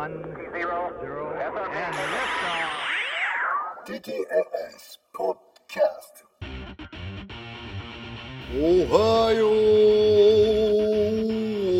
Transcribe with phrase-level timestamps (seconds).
[0.00, 0.16] one,
[0.56, 1.52] zero, zero, and
[2.16, 2.72] liftoff.
[3.84, 6.24] TTAS Podcast
[8.56, 9.44] おはよ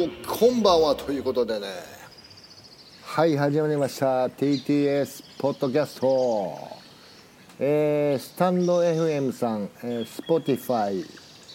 [0.07, 1.67] うこんばんはということでね。
[3.05, 4.27] はい始まりました。
[4.27, 6.59] TTS ポッドキャスト
[7.59, 11.07] えースタンド FM さん、えー、Spotify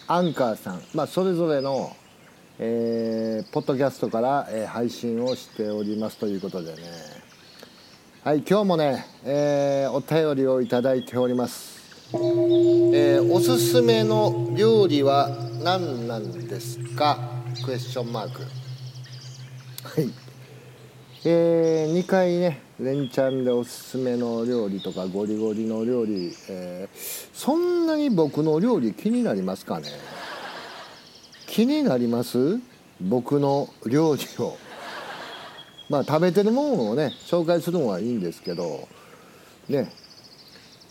[0.08, 1.94] アンカーさん、まあ、それぞれの、
[2.58, 6.78] えーポッドキャストから、えー配信をしておりますということでね。
[8.24, 11.76] はい今日もね、えーお便りをいただいております。
[12.14, 15.28] えーおすすめの料理は
[15.62, 17.18] 何なんですか？
[17.64, 20.10] クエスチョンマークはい。
[21.26, 29.88] え2回ね連チャンでおすすめの料理とかゴリゴリの料理、えーそんなに僕の料理気になりますかね？
[31.56, 32.60] 気になります？
[33.00, 34.58] 僕の料理を。
[35.88, 38.86] まあ食べてるものをね紹介するのはいいんですけど。
[39.66, 39.90] ね。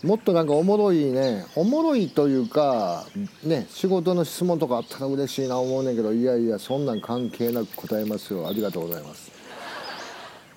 [0.02, 3.06] もっとなんかおもろいねおもろいというか
[3.44, 8.48] ね仕事の質問とかあったら嬉しいな思うねんけどいやいやそんなん関係なく答えますよ。
[8.48, 9.30] ありがとうございます。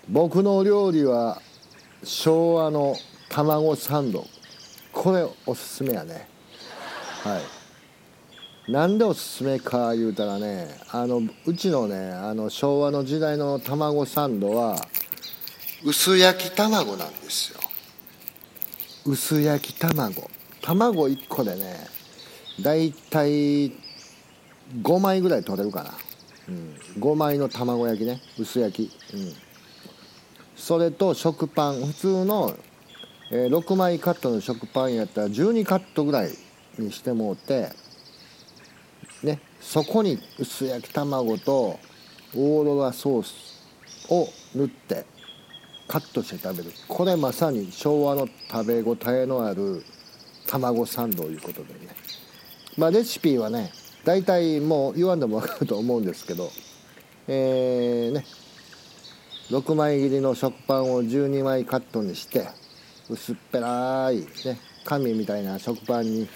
[0.07, 1.39] 僕の料理は
[2.03, 2.95] 昭和の
[3.30, 4.25] 卵サンド。
[4.91, 6.27] これおすすめやね。
[7.23, 7.41] はい。
[8.67, 14.75] なんでおすすめか言うたらねあのうちのねあの昭和の時代の卵サンドは
[15.83, 17.59] 薄焼き卵なんですよ。
[19.05, 20.30] 薄焼き卵。
[20.61, 21.77] 卵1個でね
[22.61, 23.71] だいたい
[24.81, 25.91] 5枚ぐらい取れるかな、
[26.49, 28.21] うん、5枚の卵焼きね。
[28.37, 29.33] 薄焼き、うん、
[30.55, 31.85] それと食パン。
[31.85, 32.55] 普通の、
[33.31, 36.31] えー6枚カットの食パンやったら12カットぐらい
[36.77, 37.71] にしてもうて
[39.23, 41.79] ねそこに薄焼き卵と
[42.35, 43.65] オーロラソース
[44.09, 45.05] を塗って
[45.87, 46.71] カットして食べる。
[46.87, 49.83] これまさに昭和の食べ応えのある
[50.47, 51.95] 卵サンドということでね。
[52.77, 53.71] まあレシピはね
[54.05, 56.49] 大体もう言わんでも分かると思うんですけど
[57.27, 58.25] えーね
[59.49, 62.47] 6枚切りの食パンを12枚カットにして
[63.09, 66.27] 薄っぺらいね紙みたいな食パンに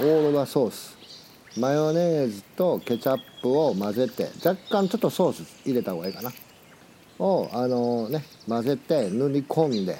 [0.00, 0.95] オーロラソース
[1.58, 6.30] マヨネーズとケチャップを混ぜて若干ちょっとソース入れた方がいいかな。
[7.18, 9.98] をあのね混ぜて塗り込んで。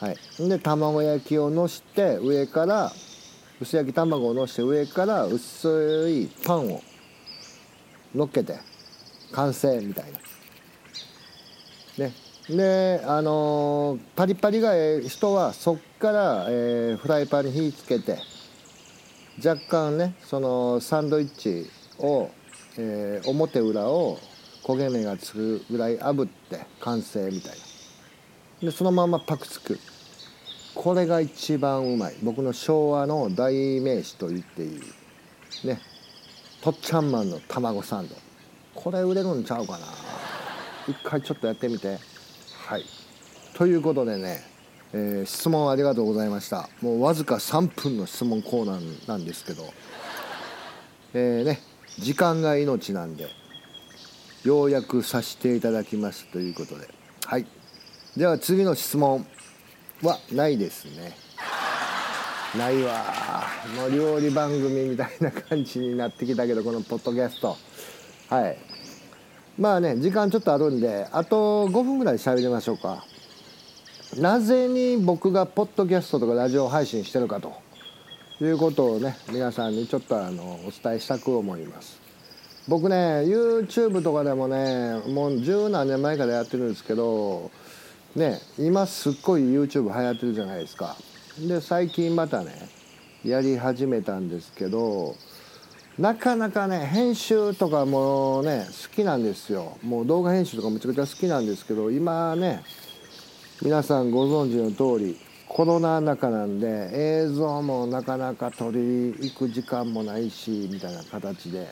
[0.00, 0.16] はい。
[0.48, 2.90] で卵焼きをのして上から
[3.60, 6.82] 薄焼き卵をのして上から薄いパンを
[8.14, 8.58] のっけて
[9.32, 10.06] 完成みたい
[11.98, 12.06] な。
[12.06, 12.12] ね。
[12.48, 18.18] であのーパリパリがええ人はそっから、えーフライパンに火つけて
[19.44, 22.30] 若干ねそのサンドイッチを、
[22.76, 24.18] えー表裏を
[24.64, 28.68] 焦げ目がつくぐらい炙って完成みたいな。
[28.68, 29.78] でそのままパクつく。
[30.74, 32.14] これが一番うまい。
[32.22, 35.66] 僕の昭和の代名詞と言っていい。
[35.66, 35.80] ね。
[36.62, 38.14] とっちゃんマンの卵サンド。
[38.74, 39.78] これ売れるんちゃうかな。
[40.86, 41.98] 一回ちょっとやってみて。
[42.66, 42.84] はい。
[43.54, 44.42] ということでね、
[44.92, 46.68] えー質問ありがとうございました。
[46.80, 49.64] もうわずか3分の質問コーナーなんですけど。
[51.14, 51.60] えーね
[51.98, 53.28] 時間が命なんで
[54.44, 56.88] ようやくさせていただきますということで。
[57.26, 57.46] はい。
[58.16, 59.26] では次の質問
[60.02, 61.12] はないですね。
[62.56, 63.04] ないわ
[63.76, 67.56] もう料理番組みたいな感じになってきたけどこのポッドキャスト。
[68.28, 68.56] はい。
[69.58, 73.04] まあね時間ちょっとあるんであと5分ぐらい喋りましょうか。
[74.16, 77.52] なぜに僕がポッドキャストとかラジオ配信してるかと
[78.40, 82.00] いうことをね皆さんにちょっとあのお伝えしたく思います。
[82.66, 87.52] 僕ね YouTube とかでもねもう十何年前からやってるんですけど
[88.16, 90.96] ね今すっごい YouTube 流行ってるじゃないですか。
[91.38, 92.52] で最近またね
[93.24, 95.14] やり始めたんですけど
[95.98, 99.78] なかなかね編集とかもね好きなんですよ。
[99.84, 102.64] もう動画編集とかめちゃくちゃ好きなんですけど今ね
[103.62, 111.68] 皆さんご存知の通りコロナ禍なんで映像もなかなか撮りに行く時間もないしみたいな形で。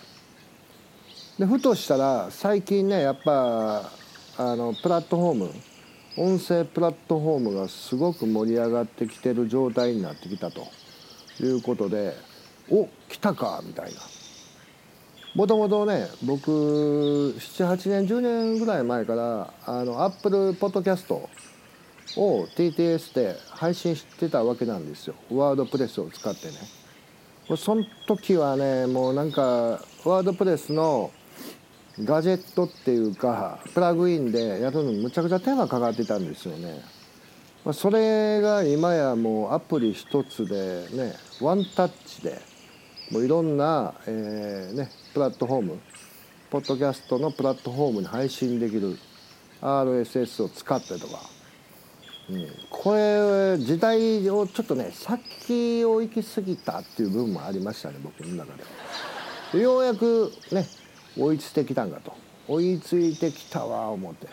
[1.38, 3.90] でふとしたら最近ねやっぱ
[4.36, 5.50] あのプラットフォーム
[6.18, 10.66] 音声プラットフォームがすごく盛り上がってきてる状態になってきたと
[11.40, 12.12] いうことで
[12.70, 14.00] お来たかみたいな。
[15.34, 16.50] もともとね僕
[17.38, 21.30] 78年10年ぐらい前からあのアップルポッドキャスト
[22.16, 26.54] を TTS で配信してたわけなんですよワードプレスを使ってね
[27.56, 29.42] その時はねもうなんか
[30.04, 31.10] ワードプレスの
[32.04, 36.80] ガジェットっていうかプラグインでやるのにむちゃくちゃ手間かかってたんですよね。
[37.64, 42.40] まあそれが今やもうアプリ一つでねワンタッチで
[43.10, 45.80] もういろんな、えーね、プラットフォーム
[46.50, 48.98] ポッドキャストのプラットフォームに配信できる
[49.60, 51.20] RSS を使ってとか、
[52.30, 58.64] うん、これ時代をちょっとね先を行き過ぎたっていう部分もありましたね僕の中で
[59.54, 60.66] でようやくね
[61.16, 62.12] 追いついてきたんかと。
[62.46, 64.28] 追いついてきたわ思って。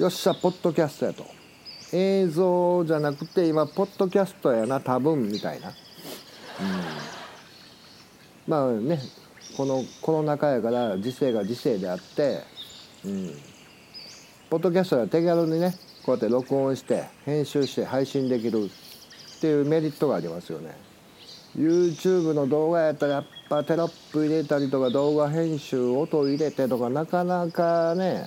[0.00, 1.24] よっしゃポッドキャストやと。
[1.92, 5.74] 映像じゃなくて今ポッドキャストやな多分みたいな、うん、
[8.46, 9.00] まあね
[9.56, 12.44] このコロナ禍やから時世が時世であって、
[13.04, 13.32] うん、
[14.50, 15.74] ポッドキャストは手軽にね
[16.10, 20.74] こうやって録音して編集して配信できるっていうメリットがありますよね。
[21.56, 28.26] YouTube の動画やったらやっぱテロップ入れたりとか動画編集音入れてとかなかなかね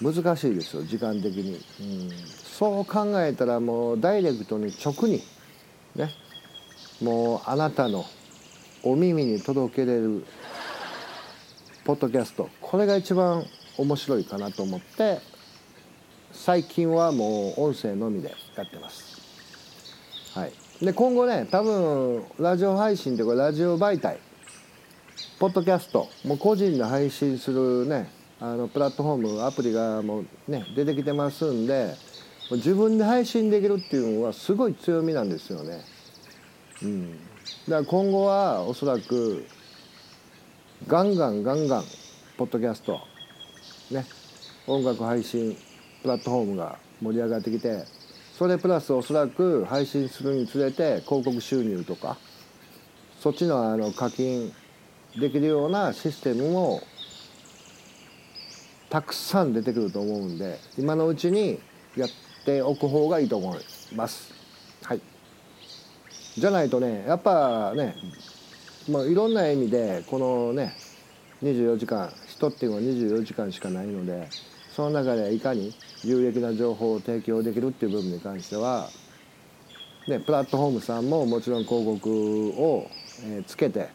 [0.00, 2.10] 難しいですよ時間的に、うん、
[2.58, 5.22] そう考えたらもうダイレクトに直に
[5.96, 6.10] ね
[7.02, 8.06] もうあなたの
[8.82, 10.24] お耳に届けれる
[11.84, 12.48] ポッドキャスト。
[12.62, 13.44] これが一番
[13.76, 15.18] 面白いかなと思って
[16.32, 19.20] 最近はもう音声のみでやってます。
[20.34, 20.52] はい。
[20.84, 24.18] で今後ね多分ラジオ配信というかラジオ媒体
[25.38, 28.10] ポッドキャストもう個人で配信するね
[28.40, 31.94] あのプラットフォームアプリがもうね出てきてますんで
[32.50, 35.82] 自分で配信できるっていうのはすごい強みなんですよね。
[36.82, 37.10] うん。
[37.10, 37.20] だか
[37.68, 39.44] ら今後はおそらく
[40.86, 41.84] ガンガンガンガン
[42.38, 43.00] ポッドキャスト
[43.90, 44.06] ね
[44.66, 45.56] 音楽配信
[46.02, 47.84] プラットフォームが盛り上がってきて
[48.36, 52.16] それプラスおそらく配信するにつれて広告収入とか
[53.20, 54.52] そっちのあの課金
[55.18, 56.80] できるようなシステムも
[58.88, 61.60] たくさん出てくると思うんで今のうちに
[61.96, 62.08] やっ
[62.44, 63.58] ておく方がいいと思い
[63.94, 64.32] ます。
[64.82, 65.00] はい
[66.36, 67.94] じゃないとねやっぱね、
[68.88, 70.74] まあ、いろんな意味でこのね
[71.42, 74.28] 24時間人っていうのは24時間しかないので
[74.80, 75.74] その中でいかに
[76.04, 78.88] 有益な情報を提供できるっていう部分に関しては、
[80.08, 82.88] ね、プラットフォームさんももちろん広告を、
[83.46, 83.90] つけて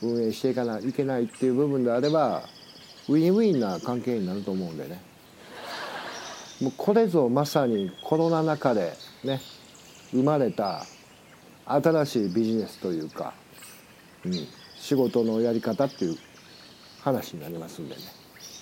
[0.00, 2.44] 運営していかないといけないっていう部分であれば
[3.06, 5.02] ウィンウィンな関係になると思うんでね。
[6.62, 8.94] もうこれぞまさにコロナ禍で
[9.24, 9.42] ね
[10.10, 10.86] 生まれた
[11.66, 13.34] 新しいビジネスというか、
[14.24, 14.32] うん、
[14.78, 16.16] 仕事のやり方っていう
[17.02, 18.00] 話になりますんでね。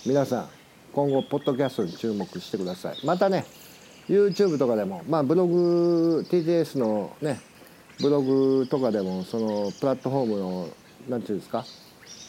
[0.05, 0.62] 皆さん
[0.93, 2.97] 今後ポッドキャストに注目してください。
[3.05, 3.45] またね
[4.09, 7.41] YouTube とかでもまあブログ TTS のね
[8.01, 10.69] ブログとかでもそのプラットフォームの
[11.09, 11.65] なんていうんですか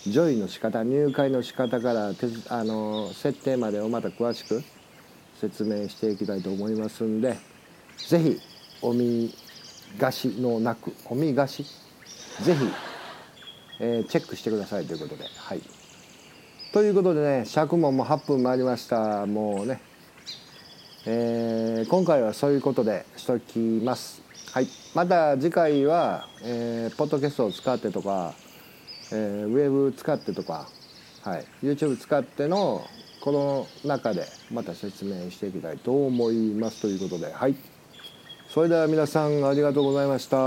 [0.05, 2.11] ジョインの仕方入会の仕方から
[2.49, 4.63] あの設定までをまた詳しく
[5.39, 7.37] 説明していきたいと思いますんで
[7.97, 8.39] ぜひ
[8.81, 9.33] お見
[9.99, 11.63] 菓子のなくお見菓子
[12.43, 12.65] ぜひ、
[13.79, 15.82] えーチェックしてくださいということではい。
[16.73, 19.27] ということでね尺もも8分回りました。
[19.27, 19.79] もうね。
[21.05, 24.23] えー今回はそういうことでしときます。
[24.51, 24.67] はい。
[24.95, 28.33] また次回は、えーポッドキャストを使ってとか、
[29.11, 30.67] えーウェブ使ってとか、
[31.21, 32.83] はい、YouTube 使っての
[33.21, 36.81] この中でまた説明していきたいと思います。
[36.81, 37.55] ということではい。
[38.49, 40.37] それでは皆さんありがとうございました。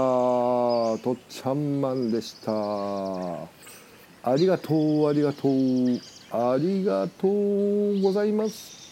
[1.04, 2.52] とっちゃんマンでした。
[4.28, 6.15] ありがとうありがとう。
[6.30, 8.85] ありがとうございます。